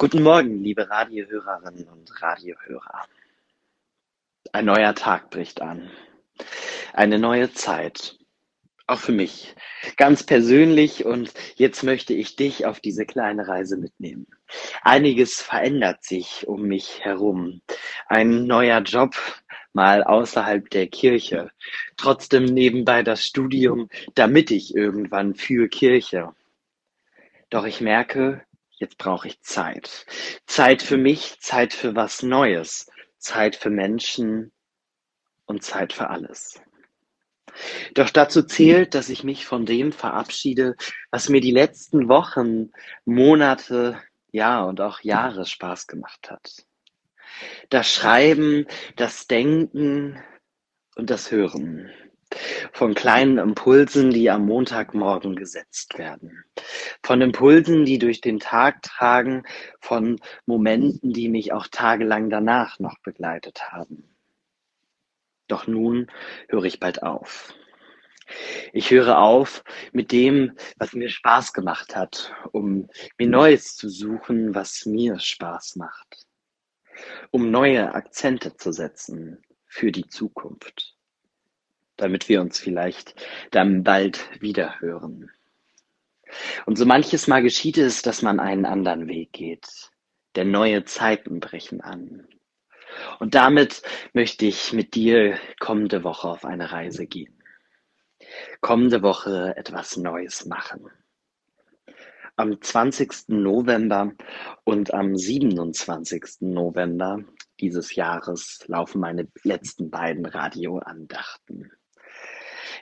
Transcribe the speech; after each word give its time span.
Guten 0.00 0.22
Morgen, 0.22 0.62
liebe 0.62 0.88
Radiohörerinnen 0.88 1.88
und 1.88 2.22
Radiohörer. 2.22 3.04
Ein 4.52 4.66
neuer 4.66 4.94
Tag 4.94 5.28
bricht 5.30 5.60
an. 5.60 5.90
Eine 6.92 7.18
neue 7.18 7.52
Zeit. 7.52 8.16
Auch 8.86 9.00
für 9.00 9.10
mich. 9.10 9.56
Ganz 9.96 10.22
persönlich 10.22 11.04
und 11.04 11.34
jetzt 11.56 11.82
möchte 11.82 12.14
ich 12.14 12.36
dich 12.36 12.64
auf 12.64 12.78
diese 12.78 13.06
kleine 13.06 13.48
Reise 13.48 13.76
mitnehmen. 13.76 14.28
Einiges 14.82 15.42
verändert 15.42 16.04
sich 16.04 16.46
um 16.46 16.62
mich 16.62 17.00
herum. 17.04 17.60
Ein 18.06 18.46
neuer 18.46 18.82
Job, 18.82 19.16
mal 19.72 20.04
außerhalb 20.04 20.70
der 20.70 20.86
Kirche. 20.86 21.50
Trotzdem 21.96 22.44
nebenbei 22.44 23.02
das 23.02 23.24
Studium, 23.24 23.88
damit 24.14 24.52
ich 24.52 24.76
irgendwann 24.76 25.34
für 25.34 25.68
Kirche. 25.68 26.36
Doch 27.50 27.64
ich 27.64 27.80
merke, 27.80 28.46
Jetzt 28.78 28.96
brauche 28.96 29.28
ich 29.28 29.40
Zeit. 29.40 30.06
Zeit 30.46 30.82
für 30.82 30.96
mich, 30.96 31.40
Zeit 31.40 31.74
für 31.74 31.96
was 31.96 32.22
Neues, 32.22 32.88
Zeit 33.18 33.56
für 33.56 33.70
Menschen 33.70 34.52
und 35.46 35.64
Zeit 35.64 35.92
für 35.92 36.10
alles. 36.10 36.60
Doch 37.94 38.10
dazu 38.10 38.44
zählt, 38.44 38.94
dass 38.94 39.08
ich 39.08 39.24
mich 39.24 39.46
von 39.46 39.66
dem 39.66 39.90
verabschiede, 39.90 40.76
was 41.10 41.28
mir 41.28 41.40
die 41.40 41.50
letzten 41.50 42.08
Wochen, 42.08 42.70
Monate, 43.04 44.00
ja 44.30 44.62
und 44.62 44.80
auch 44.80 45.00
Jahre 45.00 45.44
Spaß 45.44 45.88
gemacht 45.88 46.30
hat. 46.30 46.64
Das 47.70 47.92
Schreiben, 47.92 48.66
das 48.94 49.26
Denken 49.26 50.22
und 50.94 51.10
das 51.10 51.32
Hören 51.32 51.90
von 52.72 52.94
kleinen 52.94 53.38
Impulsen, 53.38 54.10
die 54.10 54.30
am 54.30 54.46
Montagmorgen 54.46 55.36
gesetzt 55.36 55.98
werden. 55.98 56.44
Von 57.02 57.20
Impulsen, 57.20 57.84
die 57.84 57.98
durch 57.98 58.20
den 58.20 58.38
Tag 58.38 58.82
tragen, 58.82 59.44
von 59.80 60.20
Momenten, 60.46 61.12
die 61.12 61.28
mich 61.28 61.52
auch 61.52 61.66
tagelang 61.68 62.30
danach 62.30 62.78
noch 62.78 62.98
begleitet 63.02 63.72
haben. 63.72 64.04
Doch 65.48 65.66
nun 65.66 66.10
höre 66.48 66.64
ich 66.64 66.78
bald 66.78 67.02
auf. 67.02 67.54
Ich 68.74 68.90
höre 68.90 69.18
auf 69.18 69.64
mit 69.92 70.12
dem, 70.12 70.52
was 70.76 70.92
mir 70.92 71.08
Spaß 71.08 71.54
gemacht 71.54 71.96
hat, 71.96 72.34
um 72.52 72.88
mir 73.16 73.28
Neues 73.28 73.74
zu 73.74 73.88
suchen, 73.88 74.54
was 74.54 74.84
mir 74.84 75.18
Spaß 75.18 75.76
macht. 75.76 76.26
Um 77.30 77.50
neue 77.50 77.94
Akzente 77.94 78.54
zu 78.56 78.72
setzen 78.72 79.42
für 79.66 79.92
die 79.92 80.06
Zukunft 80.06 80.97
damit 81.98 82.28
wir 82.30 82.40
uns 82.40 82.58
vielleicht 82.58 83.14
dann 83.50 83.84
bald 83.84 84.28
wieder 84.40 84.80
hören. 84.80 85.30
Und 86.66 86.76
so 86.76 86.86
manches 86.86 87.26
Mal 87.26 87.42
geschieht 87.42 87.78
es, 87.78 88.02
dass 88.02 88.22
man 88.22 88.40
einen 88.40 88.64
anderen 88.64 89.08
Weg 89.08 89.32
geht, 89.32 89.68
denn 90.36 90.50
neue 90.50 90.84
Zeiten 90.84 91.40
brechen 91.40 91.80
an. 91.80 92.26
Und 93.18 93.34
damit 93.34 93.82
möchte 94.12 94.46
ich 94.46 94.72
mit 94.72 94.94
dir 94.94 95.38
kommende 95.60 96.04
Woche 96.04 96.28
auf 96.28 96.44
eine 96.44 96.72
Reise 96.72 97.06
gehen. 97.06 97.42
Kommende 98.60 99.02
Woche 99.02 99.54
etwas 99.56 99.96
Neues 99.96 100.46
machen. 100.46 100.86
Am 102.36 102.60
20. 102.60 103.28
November 103.28 104.12
und 104.64 104.94
am 104.94 105.16
27. 105.16 106.40
November 106.40 107.24
dieses 107.58 107.94
Jahres 107.96 108.64
laufen 108.68 109.00
meine 109.00 109.26
letzten 109.42 109.90
beiden 109.90 110.24
Radioandachten. 110.24 111.72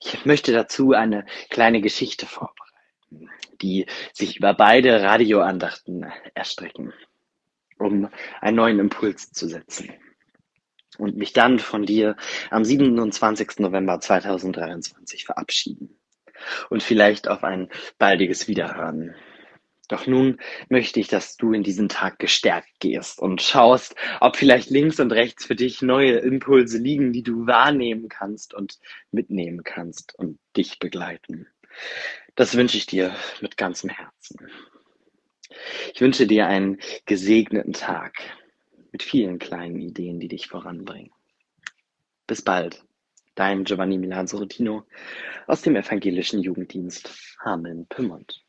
Ich 0.00 0.24
möchte 0.24 0.52
dazu 0.52 0.92
eine 0.92 1.26
kleine 1.50 1.80
Geschichte 1.80 2.26
vorbereiten, 2.26 3.30
die 3.62 3.86
sich 4.12 4.36
über 4.36 4.54
beide 4.54 5.02
Radioandachten 5.02 6.06
erstrecken, 6.34 6.92
um 7.78 8.08
einen 8.40 8.56
neuen 8.56 8.78
Impuls 8.78 9.32
zu 9.32 9.48
setzen 9.48 9.92
und 10.98 11.16
mich 11.16 11.32
dann 11.32 11.58
von 11.58 11.84
dir 11.84 12.16
am 12.50 12.64
27. 12.64 13.58
November 13.58 14.00
2023 14.00 15.24
verabschieden 15.24 15.98
und 16.70 16.82
vielleicht 16.82 17.28
auf 17.28 17.44
ein 17.44 17.68
baldiges 17.98 18.48
Wiederhören. 18.48 19.14
Doch 19.88 20.06
nun 20.06 20.40
möchte 20.70 20.98
ich, 20.98 21.08
dass 21.08 21.36
du 21.36 21.52
in 21.52 21.62
diesen 21.62 21.88
Tag 21.88 22.18
gestärkt 22.18 22.80
gehst 22.80 23.18
und 23.18 23.42
schaust, 23.42 23.94
ob 24.20 24.36
vielleicht 24.36 24.70
links 24.70 24.98
und 24.98 25.12
rechts 25.12 25.44
für 25.44 25.54
dich 25.54 25.82
neue 25.82 26.16
Impulse 26.16 26.78
liegen, 26.78 27.12
die 27.12 27.22
du 27.22 27.46
wahrnehmen 27.46 28.08
kannst 28.08 28.54
und 28.54 28.78
mitnehmen 29.10 29.62
kannst 29.62 30.14
und 30.18 30.38
dich 30.56 30.78
begleiten. 30.78 31.46
Das 32.34 32.56
wünsche 32.56 32.78
ich 32.78 32.86
dir 32.86 33.14
mit 33.40 33.56
ganzem 33.56 33.90
Herzen. 33.90 34.38
Ich 35.92 36.00
wünsche 36.00 36.26
dir 36.26 36.46
einen 36.46 36.78
gesegneten 37.04 37.74
Tag 37.74 38.14
mit 38.90 39.02
vielen 39.02 39.38
kleinen 39.38 39.80
Ideen, 39.80 40.18
die 40.18 40.28
dich 40.28 40.48
voranbringen. 40.48 41.12
Bis 42.26 42.42
bald, 42.42 42.82
dein 43.34 43.64
Giovanni 43.64 43.98
Milan 43.98 44.26
Sorrentino 44.26 44.84
aus 45.46 45.62
dem 45.62 45.76
evangelischen 45.76 46.40
Jugenddienst 46.40 47.36
Hameln-Pyrmont. 47.44 48.43